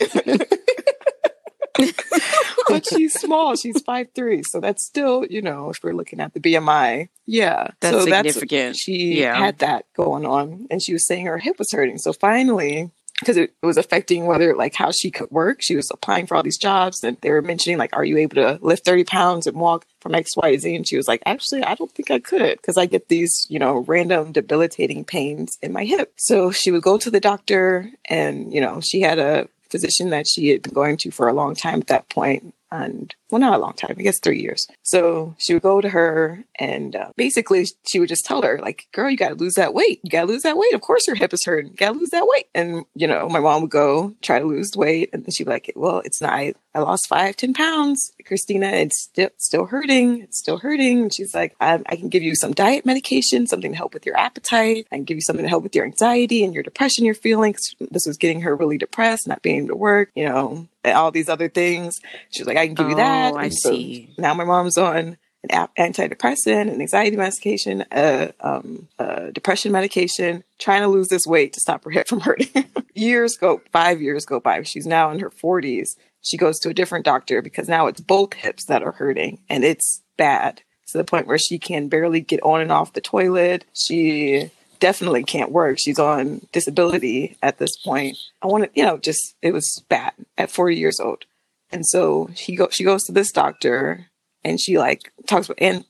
[2.69, 3.57] But she's small.
[3.57, 7.69] She's five three, so that's still, you know, if we're looking at the BMI, yeah,
[7.81, 8.51] that's so significant.
[8.51, 9.37] That's, she yeah.
[9.37, 11.99] had that going on, and she was saying her hip was hurting.
[11.99, 15.59] So finally, because it was affecting whether like how she could work.
[15.61, 18.37] She was applying for all these jobs and they were mentioning like, are you able
[18.37, 20.75] to lift 30 pounds and walk from X, Y, Z?
[20.75, 23.59] And she was like, actually, I don't think I could because I get these, you
[23.59, 26.15] know, random debilitating pains in my hip.
[26.17, 30.27] So she would go to the doctor and, you know, she had a physician that
[30.27, 33.55] she had been going to for a long time at that point and well, not
[33.55, 34.67] a long time, I guess three years.
[34.83, 38.87] So she would go to her and uh, basically she would just tell her, like,
[38.93, 40.01] girl, you got to lose that weight.
[40.03, 40.75] You got to lose that weight.
[40.75, 41.73] Of course your hip is hurting.
[41.73, 42.47] You got to lose that weight.
[42.55, 45.11] And, you know, my mom would go try to lose weight.
[45.13, 48.13] And then she'd be like, well, it's not, I, I lost five, ten pounds.
[48.25, 50.23] Christina, it's st- still hurting.
[50.23, 51.03] It's still hurting.
[51.03, 54.07] And she's like, I, I can give you some diet medication, something to help with
[54.07, 54.87] your appetite.
[54.93, 57.57] I can give you something to help with your anxiety and your depression you're feeling.
[57.91, 61.29] This was getting her really depressed, not being able to work, you know, all these
[61.29, 62.01] other things.
[62.31, 63.20] She was like, I can give oh, you that.
[63.21, 64.15] Oh, I so see.
[64.19, 65.17] Now my mom's on
[65.49, 71.53] an antidepressant, an anxiety medication, a, um, a depression medication, trying to lose this weight
[71.55, 72.67] to stop her hip from hurting.
[72.95, 74.63] years go, five years go by.
[74.63, 75.97] She's now in her 40s.
[76.23, 79.65] She goes to a different doctor because now it's both hips that are hurting and
[79.65, 83.65] it's bad to the point where she can barely get on and off the toilet.
[83.75, 85.79] She definitely can't work.
[85.79, 88.19] She's on disability at this point.
[88.43, 91.25] I want to, you know, just it was bad at 40 years old.
[91.73, 94.07] And so she go she goes to this doctor
[94.45, 95.85] and she like talks about and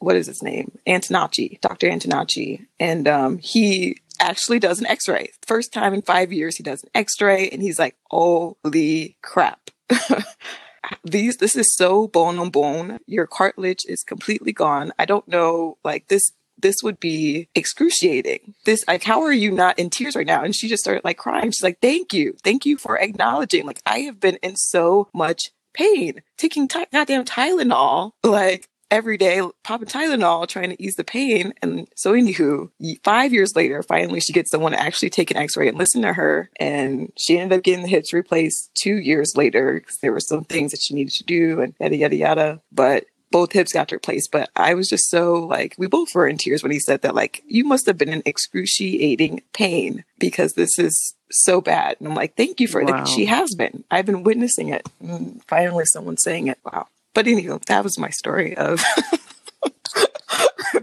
[0.00, 0.78] what is his name?
[0.86, 1.88] Antonacci, Dr.
[1.88, 2.66] Antonacci.
[2.78, 5.30] And um, he actually does an x-ray.
[5.46, 9.70] First time in five years he does an x-ray and he's like, holy crap.
[11.04, 12.98] These this is so bone on bone.
[13.06, 14.92] Your cartilage is completely gone.
[14.98, 18.54] I don't know, like this this would be excruciating.
[18.64, 20.42] This, like, how are you not in tears right now?
[20.42, 21.50] And she just started like crying.
[21.50, 22.36] She's like, thank you.
[22.42, 23.66] Thank you for acknowledging.
[23.66, 28.12] Like, I have been in so much pain taking t- goddamn Tylenol.
[28.24, 31.54] Like, every day popping Tylenol trying to ease the pain.
[31.62, 32.70] And so anywho,
[33.04, 36.12] five years later, finally she gets someone to actually take an x-ray and listen to
[36.12, 36.50] her.
[36.58, 40.44] And she ended up getting the hips replaced two years later because there were some
[40.44, 42.62] things that she needed to do and yada, yada, yada.
[42.72, 44.30] But both hips got replaced.
[44.32, 47.14] But I was just so like, we both were in tears when he said that,
[47.14, 51.96] like, you must have been in excruciating pain because this is so bad.
[52.00, 53.02] And I'm like, thank you for Wow.
[53.02, 53.08] it.
[53.08, 53.84] She has been.
[53.90, 54.88] I've been witnessing it.
[55.00, 56.58] And finally, someone's saying it.
[56.64, 56.88] Wow.
[57.14, 58.82] But anyway, that was my story of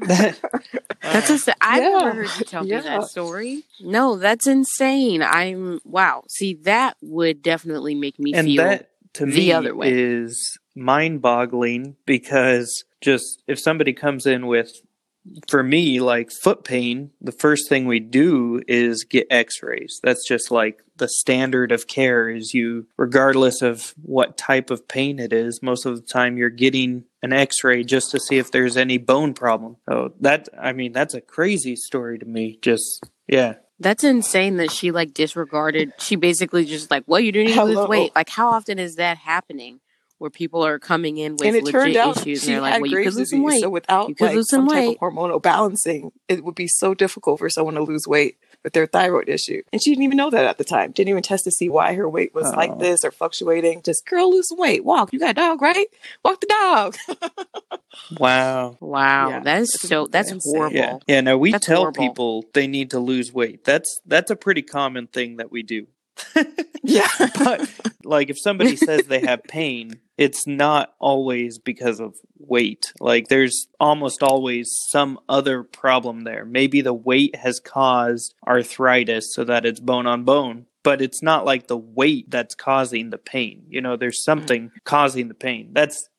[0.02, 1.90] That's a, I've Yeah.
[1.90, 3.64] never heard you tell me that story.
[3.80, 5.22] No, that's insane.
[5.24, 6.24] I'm wow.
[6.30, 9.92] See, that would definitely make me and feel that to the me other way.
[9.92, 14.72] is mind-boggling because just if somebody comes in with
[15.50, 20.52] for me like foot pain the first thing we do is get x-rays that's just
[20.52, 25.62] like the standard of care is you regardless of what type of pain it is
[25.62, 29.34] most of the time you're getting an x-ray just to see if there's any bone
[29.34, 34.58] problem so that i mean that's a crazy story to me just yeah That's insane
[34.58, 35.92] that she like disregarded.
[36.00, 38.12] She basically just like, well, you do need to lose weight.
[38.16, 39.82] Like, how often is that happening?
[40.20, 42.62] Where people are coming in with and it legit turned out issues, she and they're
[42.62, 43.62] like, well, you could lose some weight.
[43.62, 46.68] So without You could like lose some some type of hormonal balancing, it would be
[46.68, 49.62] so difficult for someone to lose weight with their thyroid issue.
[49.72, 50.92] And she didn't even know that at the time.
[50.92, 52.56] Didn't even test to see why her weight was Oh.
[52.58, 53.84] like this or fluctuating.
[53.84, 54.84] Just girl, lose some weight.
[54.84, 55.14] Walk.
[55.14, 55.86] You got a dog, right?
[56.26, 56.98] Walk the dog.
[58.20, 60.08] wow wow, Yeah, that is it's so.
[60.08, 60.56] That's insane.
[60.56, 60.76] horrible.
[60.78, 61.22] Yeah, yeah.
[61.22, 62.02] No, we That's tell horrible.
[62.04, 63.64] people they need to lose weight.
[63.66, 65.88] That's that's a pretty common thing that we do.
[66.84, 67.08] Yeah.
[67.38, 67.70] But
[68.04, 72.92] like, if somebody says they have pain, it's not always because of weight.
[73.00, 76.46] Like, there's almost always some other problem there.
[76.46, 80.66] Maybe the weight has caused arthritis, so that it's bone on bone.
[80.84, 83.64] But it's not like the weight that's causing the pain.
[83.68, 84.24] You know, there's mm.
[84.24, 85.70] something causing the pain.
[85.74, 86.10] That's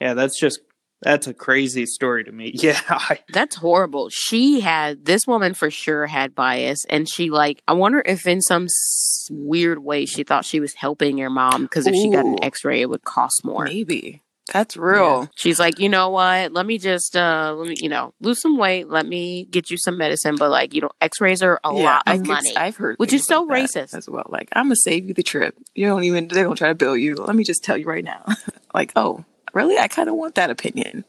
[0.00, 0.14] yeah.
[0.14, 0.60] That's just
[1.06, 2.52] that's a crazy story to me.
[2.66, 2.80] Yeah.
[2.88, 4.08] I, That's horrible.
[4.10, 8.42] She had this woman for sure had bias, and she like I wonder if in
[8.42, 12.24] some s- weird way she thought she was helping your mom because if she got
[12.26, 13.64] an X-ray, it would cost more.
[13.64, 14.22] Maybe.
[14.52, 15.22] That's real.
[15.22, 15.26] Yeah.
[15.34, 16.52] She's like, you know what?
[16.52, 18.88] Let me just uh let me, you know, lose some weight.
[18.88, 20.36] Let me get you some medicine.
[20.36, 22.56] But like, you know, X-rays are a lot I of could- money.
[22.56, 23.94] I've heard, which is so like racist.
[23.94, 24.26] as well.
[24.28, 25.56] Like, I'm gonna save you the trip.
[25.74, 26.28] You don't even.
[26.28, 27.16] They're gonna try to bill you.
[27.16, 28.24] Let me just tell you right now.
[28.74, 29.24] like, oh,
[29.56, 29.78] really?
[29.78, 31.04] I kind of want that opinion.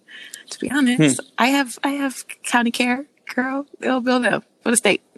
[0.50, 1.28] To be honest, hmm.
[1.38, 3.06] I have I have county care,
[3.36, 3.68] girl.
[3.80, 5.04] They'll bill them for the state.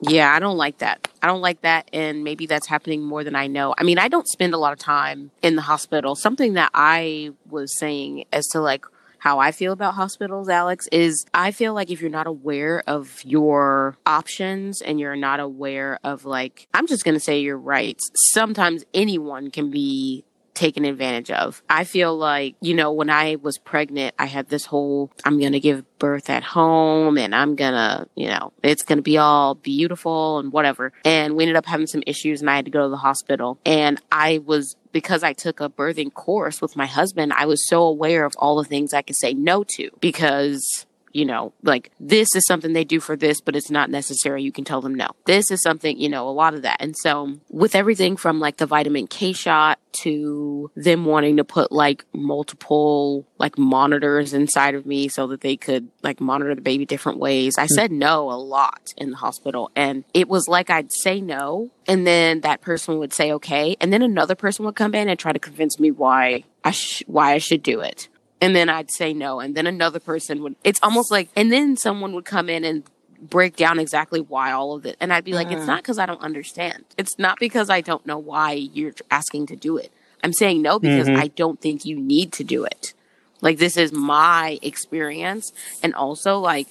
[0.00, 1.08] Yeah, I don't like that.
[1.22, 1.88] I don't like that.
[1.92, 3.74] And maybe that's happening more than I know.
[3.76, 6.14] I mean, I don't spend a lot of time in the hospital.
[6.14, 8.84] Something that I was saying as to like
[9.18, 13.20] how I feel about hospitals, Alex, is I feel like if you're not aware of
[13.24, 18.08] your options and you're not aware of like, I'm just going to say your rights,
[18.14, 20.24] sometimes anyone can be
[20.58, 21.62] taken advantage of.
[21.70, 25.52] I feel like, you know, when I was pregnant, I had this whole I'm going
[25.52, 29.18] to give birth at home and I'm going to, you know, it's going to be
[29.18, 30.92] all beautiful and whatever.
[31.04, 33.58] And we ended up having some issues and I had to go to the hospital.
[33.64, 37.82] And I was because I took a birthing course with my husband, I was so
[37.82, 40.86] aware of all the things I could say no to because
[41.18, 44.40] you know, like this is something they do for this, but it's not necessary.
[44.40, 45.08] You can tell them no.
[45.26, 46.76] This is something, you know, a lot of that.
[46.78, 51.72] And so with everything from like the vitamin K shot to them wanting to put
[51.72, 56.86] like multiple like monitors inside of me so that they could like monitor the baby
[56.86, 57.58] different ways.
[57.58, 57.74] I hmm.
[57.74, 62.06] said no a lot in the hospital and it was like I'd say no and
[62.06, 65.32] then that person would say okay and then another person would come in and try
[65.32, 68.08] to convince me why I sh- why I should do it
[68.40, 70.56] and then I'd say no, and then another person would.
[70.64, 72.84] It's almost like, and then someone would come in and
[73.20, 75.66] break down exactly why all of it, and I'd be like, it's Mhm.
[75.66, 76.84] not because I don't understand.
[76.96, 79.90] It's not because I don't know why you're asking to do it.
[80.22, 81.16] I'm saying no because Mhm.
[81.16, 82.92] I don't think you need to do it.
[83.40, 86.68] Like this is my experience, and also like.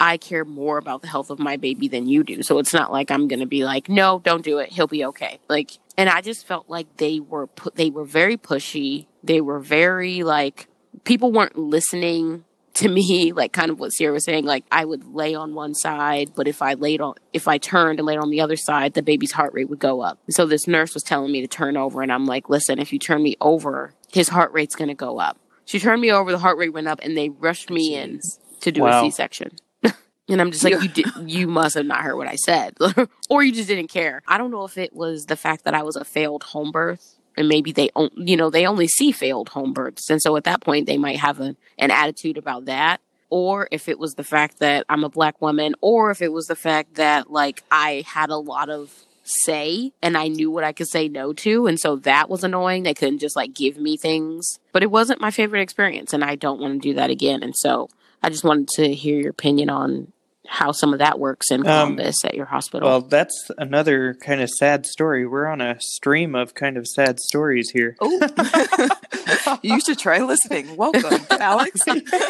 [0.00, 2.44] I care more about the health of my baby than you do.
[2.44, 4.70] So it's not like I'm going to be like, no, don't do it.
[4.70, 5.40] He'll be okay.
[5.48, 9.06] Like, and I just felt like they were, pu- they were very pushy.
[9.24, 10.67] They were very like,
[11.04, 15.04] people weren't listening to me, like kind of what Sierra was saying, like I would
[15.14, 18.30] lay on one side, but if I laid on, if I turned and laid on
[18.30, 20.18] the other side, the baby's heart rate would go up.
[20.30, 22.98] So this nurse was telling me to turn over, and I'm like, listen, if you
[22.98, 25.38] turn me over, his heart rate's going to go up.
[25.64, 28.02] She turned me over, the heart rate went up, and they rushed me Jeez.
[28.02, 28.20] in
[28.60, 29.04] to do wow.
[29.04, 29.50] a C section.
[30.30, 32.76] And I'm just like, you did, you must have not heard what I said,
[33.30, 34.20] or you just didn't care.
[34.28, 37.17] I don't know if it was the fact that I was a failed home birth,
[37.38, 40.60] and maybe they, you know, they only see failed home births, and so at that
[40.60, 44.58] point they might have a, an attitude about that, or if it was the fact
[44.58, 48.30] that I'm a black woman, or if it was the fact that like I had
[48.30, 48.92] a lot of
[49.28, 51.66] say and I knew what I could say no to.
[51.66, 52.82] And so that was annoying.
[52.82, 54.58] They couldn't just like give me things.
[54.72, 57.42] But it wasn't my favorite experience and I don't want to do that again.
[57.42, 57.88] And so
[58.22, 60.12] I just wanted to hear your opinion on
[60.48, 62.88] how some of that works in um, Columbus um, at your hospital.
[62.88, 65.26] Well, that's another kind of sad story.
[65.26, 67.96] We're on a stream of kind of sad stories here.
[68.00, 70.74] Oh, you should try listening.
[70.76, 71.82] Welcome, Alex.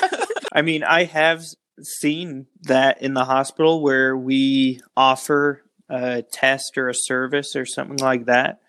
[0.52, 1.44] I mean, I have
[1.80, 7.98] seen that in the hospital where we offer a test or a service or something
[7.98, 8.60] like that,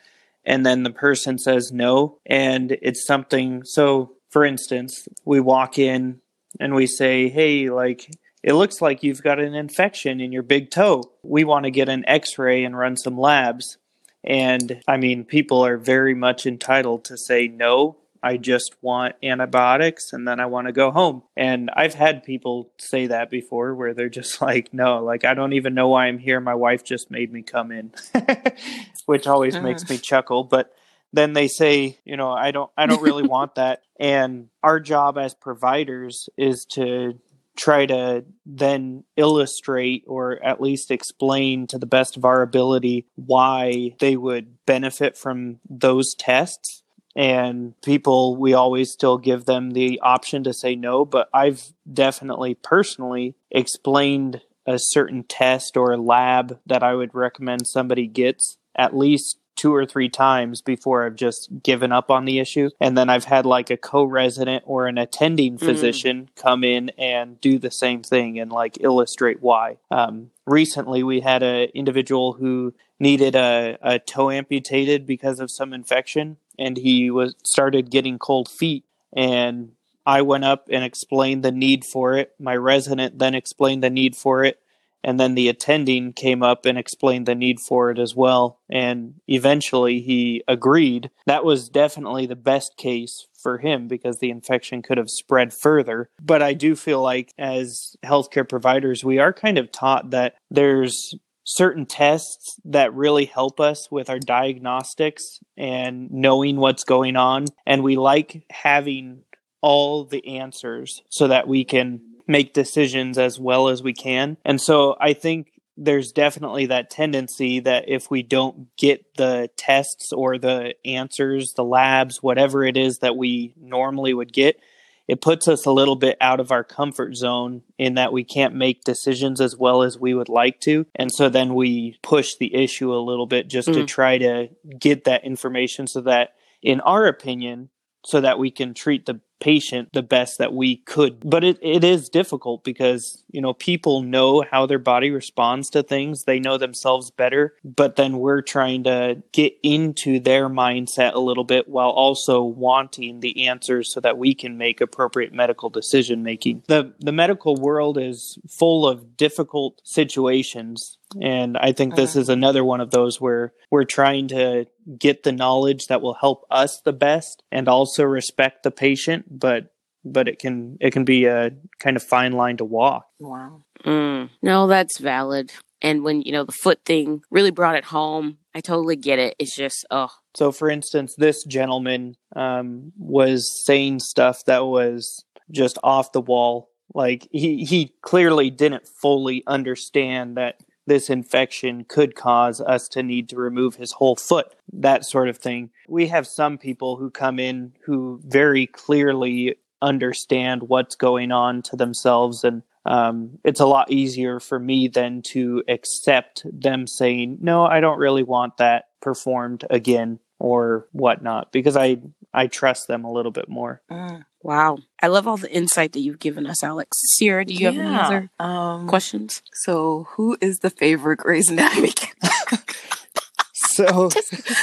[0.46, 3.64] and then the person says no, and it's something.
[3.66, 6.22] So, for instance, we walk in
[6.60, 8.10] and we say, "Hey, like."
[8.44, 11.12] It looks like you've got an infection in your big toe.
[11.24, 13.78] We want to get an x ray and run some labs.
[14.24, 20.12] And I mean, people are very much entitled to say, no, I just want antibiotics
[20.12, 21.24] and then I want to go home.
[21.38, 25.54] And I've had people say that before where they're just like, no, like I don't
[25.54, 26.40] even know why I'm here.
[26.40, 27.92] My wife just made me come in,
[29.06, 29.62] which always uh.
[29.62, 30.44] makes me chuckle.
[30.44, 30.74] But
[31.12, 33.82] then they say, you know, I don't I don't really want that.
[34.00, 37.20] And our job as providers is to
[37.60, 43.94] try to then illustrate or at least explain to the best of our ability why
[44.00, 46.84] they would benefit from those tests.
[47.16, 52.56] And people, we always still give them the option to say no, but I've definitely
[52.56, 59.39] personally explained a certain test or lab that I would recommend somebody gets at least
[59.60, 62.70] two or three times before I've just given up on the issue.
[62.80, 65.60] And then I've had like a co resident or an attending mm.
[65.60, 66.42] physician mm.
[66.42, 69.76] come in and do the same thing and like illustrate why.
[69.92, 75.74] Um, recently, we had an individual who needed a, a toe amputated because of some
[75.74, 79.74] infection and he was started getting cold feet and
[80.06, 82.34] I went up and explained the need for it.
[82.40, 84.60] My resident then explained the need for it
[85.04, 88.60] and then the attending came up and explained the need for it as well.
[88.70, 91.10] And eventually he agreed.
[91.26, 96.10] That was definitely the best case for him because the infection could have spread further.
[96.22, 101.16] But i do feel like as healthcare providers we are kind of taught that there's
[101.46, 107.46] certain tests that really help us with our diagnostics and knowing what's going on.
[107.66, 109.24] And we like having
[109.62, 114.38] all the answers so that we can make decisions as well as we can.
[114.46, 120.12] And so I think there's definitely that tendency that if we don't get the tests
[120.14, 124.60] or the answers, the labs, whatever it is that we normally would get,
[125.08, 128.54] it puts us a little bit out of our comfort zone in that we can't
[128.54, 130.86] make decisions as well as we would like to.
[130.96, 133.74] And so then we push the issue a little bit just mm.
[133.74, 137.70] to try to get that information so that, in our opinion,
[138.06, 141.20] so that we can treat the patient the best that we could.
[141.28, 145.84] But it, it is difficult because, you know, people know how their body responds to
[145.84, 146.24] things.
[146.24, 147.54] They know themselves better.
[147.64, 153.20] But then we're trying to get into their mindset a little bit while also wanting
[153.20, 156.64] the answers so that we can make appropriate medical decision making.
[156.68, 162.22] The the medical world is full of difficult situations and I think this uh-huh.
[162.22, 166.46] is another one of those where we're trying to get the knowledge that will help
[166.50, 169.72] us the best and also respect the patient, but
[170.06, 173.06] but it can it can be a kind of fine line to walk.
[173.20, 173.64] Wow.
[173.86, 174.30] Mm.
[174.42, 175.52] No, that's valid.
[175.82, 179.36] And when you know the foot thing really brought it home, I totally get it.
[179.40, 180.10] It's just oh.
[180.36, 186.70] So, for instance, this gentleman um, was saying stuff that was just off the wall.
[186.94, 190.60] Like he he clearly didn't fully understand that
[190.90, 195.38] this infection could cause us to need to remove his whole foot, that sort of
[195.38, 195.70] thing.
[195.88, 201.78] We have some people who come in who very clearly understand what's going on to
[201.78, 207.64] themselves and um, it's a lot easier for me than to accept them saying no
[207.64, 211.98] i don't really want that performed again or whatnot because i
[212.34, 214.26] i trust them a little bit more mm.
[214.42, 214.78] Wow.
[215.02, 216.98] I love all the insight that you've given us, Alex.
[217.18, 217.72] Sierra, do you yeah.
[217.72, 219.42] have any other um, questions?
[219.54, 221.94] So, who is the favorite Grey's Anatomy
[223.54, 224.10] So,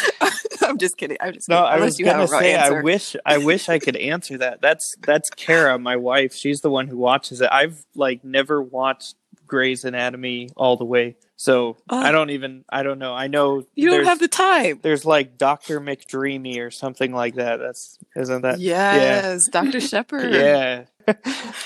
[0.62, 1.16] I'm just kidding.
[1.20, 1.68] I'm just No, kidding.
[1.68, 4.60] I Unless was gonna a real say I wish I wish I could answer that.
[4.60, 6.34] That's that's Kara, my wife.
[6.34, 7.48] She's the one who watches it.
[7.50, 9.14] I've like never watched
[9.46, 11.98] Grey's Anatomy all the way, so Oh.
[11.98, 13.14] I don't even I don't know.
[13.14, 14.80] I know you don't have the time.
[14.82, 17.58] there's like Doctor McDreamy or something like that.
[17.58, 18.58] That's isn't that?
[18.60, 19.80] Yes, Dr.
[19.80, 20.34] Shepherd.
[20.34, 20.84] Yeah,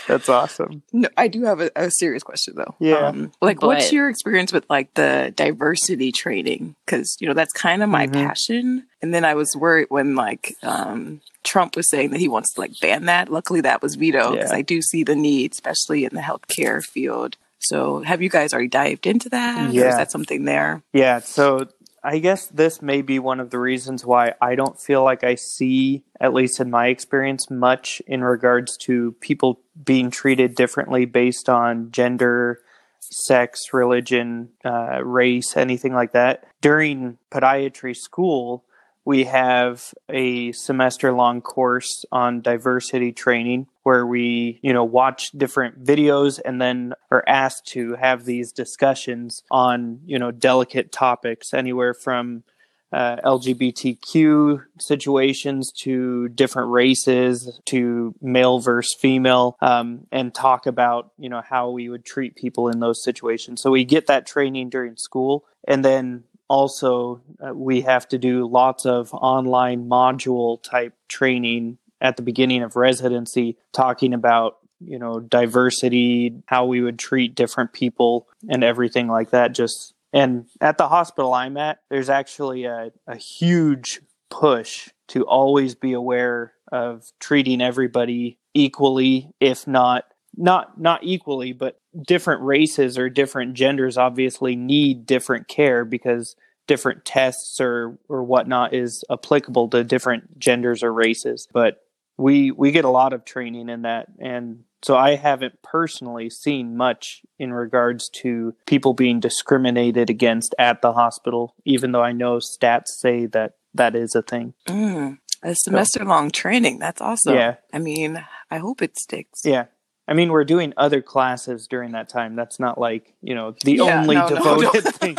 [0.07, 0.83] that's awesome.
[0.93, 2.75] No, I do have a, a serious question though.
[2.79, 2.97] Yeah.
[3.09, 6.77] Um, like, what's your experience with like the diversity training?
[6.85, 8.13] Because you know that's kind of my Mhm.
[8.13, 8.87] passion.
[9.01, 12.61] And then I was worried when like um, Trump was saying that he wants to
[12.61, 13.31] like ban that.
[13.31, 14.59] Luckily, that was vetoed because Yeah.
[14.59, 17.37] I do see the need, especially in the healthcare field.
[17.61, 19.71] So, have you guys already dived into that?
[19.71, 19.89] Or Yeah.
[19.91, 20.83] is that something there?
[20.93, 21.69] Yeah, so
[22.03, 25.35] I guess this may be one of the reasons why I don't feel like I
[25.35, 31.51] see, at least in my experience, much in regards to people being treated differently based
[31.51, 32.61] on gender,
[33.01, 36.45] sex, religion, uh, race, anything like that.
[36.63, 38.65] During podiatry school,
[39.05, 45.83] we have a semester long course on diversity training where we, you know, watch different
[45.83, 51.95] videos and then are asked to have these discussions on, you know, delicate topics anywhere
[51.95, 52.45] from
[52.93, 61.29] uh, LGBTQ situations to different races to male versus female, um, and talk about you
[61.29, 63.63] know how we would treat people in those situations.
[63.63, 68.47] So we get that training during school, and then also uh, we have to do
[68.47, 75.21] lots of online module type training at the beginning of residency, talking about you know
[75.21, 79.55] diversity, how we would treat different people, and everything like that.
[79.55, 85.77] Just and at the hospital I'm at, there's actually a, a huge push to always
[85.77, 90.05] be aware of treating everybody equally, if not
[90.37, 97.05] not not equally, but different races or different genders obviously need different care because different
[97.05, 101.49] tests or or whatnot is applicable to different genders or races.
[101.53, 101.83] But
[102.17, 106.77] we we get a lot of training in that and so I haven't personally seen
[106.77, 112.39] much in regards to people being discriminated against at the hospital, even though I know
[112.39, 114.55] stats say that that is a thing.
[114.67, 116.79] Mm, a semester long training.
[116.79, 117.35] That's awesome.
[117.35, 117.57] Yeah.
[117.73, 119.43] I mean, I hope it sticks.
[119.45, 119.67] Yeah.
[120.11, 122.35] I mean, we're doing other classes during that time.
[122.35, 124.91] That's not like, you know, the Yeah, only no, devoted no.
[124.91, 125.17] thing.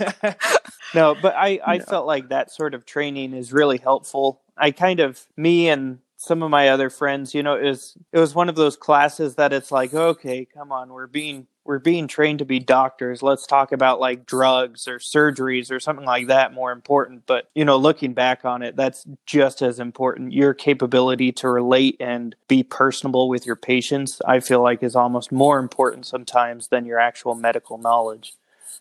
[0.94, 1.84] no, but I, I No.
[1.84, 4.40] felt like that sort of training is really helpful.
[4.56, 8.18] I kind of, me and some of my other friends, you know, it was, it
[8.18, 12.06] was one of those classes that it's like, okay, come on, we're being, we're being
[12.06, 13.22] trained to be doctors.
[13.22, 17.22] Let's talk about like drugs or surgeries or something like that more important.
[17.24, 20.34] But, you know, looking back on it, that's just as important.
[20.34, 25.32] Your capability to relate and be personable with your patients, I feel like is almost
[25.32, 28.34] more important sometimes than your actual medical knowledge.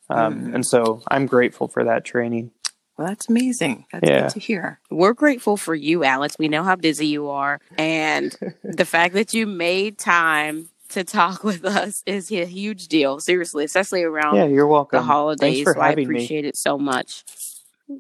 [0.10, 0.56] Um, Mhm.
[0.56, 2.52] And so I'm grateful for that training.
[3.00, 3.86] Well, that's amazing.
[3.94, 4.24] That's Yeah.
[4.24, 4.82] good to hear.
[4.92, 6.36] We're grateful for you, Alex.
[6.38, 7.62] We know how busy you are.
[7.78, 13.22] And the fact that you made time to talk with us is a huge deal.
[13.22, 14.98] Seriously, especially around Yeah, you're welcome.
[14.98, 15.40] the holidays.
[15.60, 16.16] Thanks for so I having me.
[16.16, 17.24] appreciate it so much.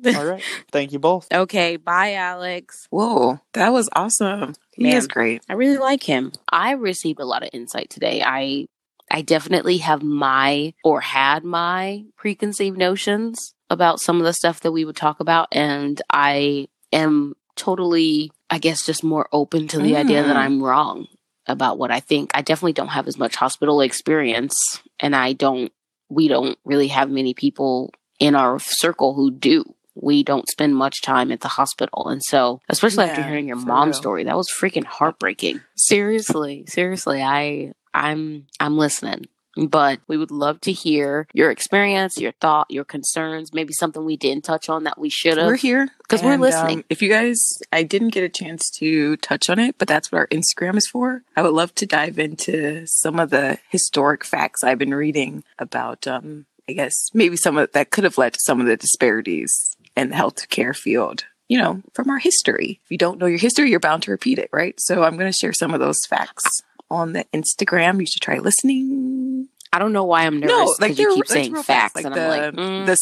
[0.06, 0.44] All right.
[0.70, 1.30] Thank you both.
[1.34, 2.86] okay, bye, Alex.
[2.90, 4.54] Whoa, that was awesome.
[4.72, 4.98] He Man.
[4.98, 5.44] is great.
[5.48, 6.34] I really like him.
[6.52, 8.22] I received a lot of insight today.
[8.22, 8.68] I
[9.10, 14.72] I definitely have my or had my preconceived notions about some of the stuff that
[14.72, 19.96] we would talk about and I am totally I guess just more open to the
[19.96, 20.40] idea that Mm.
[20.40, 21.08] I'm wrong
[21.46, 22.32] about what I think.
[22.34, 24.56] I definitely don't have as much hospital experience
[25.00, 25.72] and I don't
[26.10, 29.64] we don't really have many people in our circle who do.
[29.96, 32.08] We don't spend much time at the hospital.
[32.08, 34.02] And so, especially after hearing your mom's real.
[34.02, 35.62] story, that was freaking heartbreaking.
[35.76, 39.26] Seriously, seriously, I I'm I'm listening.
[39.68, 44.18] But we would love to hear your experience, your thought, your concerns, maybe something we
[44.18, 45.48] didn't touch on that we should have.
[45.48, 46.80] We're here because we're listening.
[46.80, 47.38] um, if you guys,
[47.72, 50.88] I didn't get a chance to touch on it, but that's what our Instagram is
[50.88, 51.24] for.
[51.36, 56.08] I would love to dive into some of the historic facts I've been reading about.
[56.08, 59.52] Um, I guess maybe some of that could have led to some of the disparities
[59.96, 61.26] in the healthcare field.
[61.48, 62.80] You know, from our history.
[62.84, 64.76] If you don't know your history, you're bound to repeat it, right?
[64.78, 66.44] So I'm going to share some of those facts
[66.90, 68.00] on the Instagram.
[68.00, 69.48] You should try listening.
[69.72, 72.22] I don't know why I'm nervous No, like you keep saying facts, Like and the,
[72.22, 72.98] I'm like, mm, the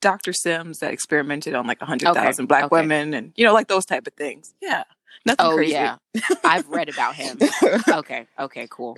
[0.00, 0.32] Dr.
[0.32, 2.80] Sims that experimented on like hundred thousand Okay, black okay.
[2.80, 4.54] women, and you know, like those type of things.
[4.62, 4.84] Yeah,
[5.26, 5.72] nothing oh crazy.
[5.72, 5.96] yeah,
[6.44, 7.38] I've read about him.
[7.88, 8.96] Okay, okay, cool.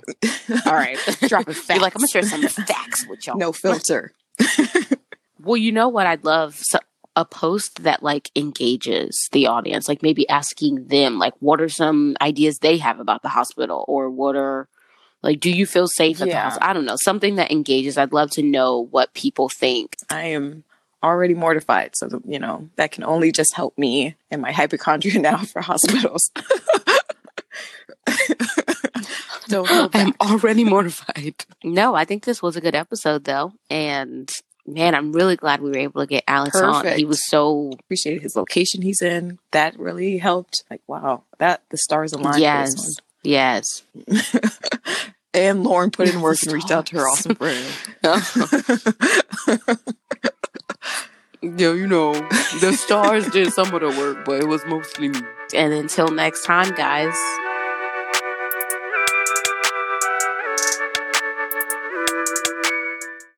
[0.65, 3.37] All right, Dropping You're like, I'm gonna share some facts with y'all.
[3.37, 4.13] no filter.
[5.41, 6.79] Well, you know what I'd love so,
[7.19, 12.15] a post that like engages the audience, like maybe asking them like what are some
[12.21, 14.67] ideas they have about the hospital or what are
[15.21, 16.43] like do you feel safe at the Yeah.
[16.43, 16.69] hospital?
[16.69, 17.97] I don't know, something that engages.
[17.97, 19.97] I'd love to know what people think.
[20.09, 20.63] I am
[21.03, 21.91] already mortified.
[21.95, 26.31] So, you know, that can only just help me and my hypochondria now for hospitals.
[29.51, 31.45] I'm already mortified.
[31.63, 33.53] No, I think this was a good episode though.
[33.69, 34.29] And
[34.73, 36.93] man, I'm really glad we were able to get Alex Perfect.
[36.93, 36.97] on.
[36.97, 39.39] He was so appreciated his location he's in.
[39.51, 40.63] That really helped.
[40.69, 42.39] Like, wow, that the stars aligned.
[42.39, 42.97] Yes.
[43.23, 43.83] Yes.
[45.33, 47.65] and Lauren put in work and reached out to her awesome friend.
[51.41, 55.21] yeah, you know, the stars did some of the work, but it was mostly me.
[55.53, 57.15] And until next time, guys,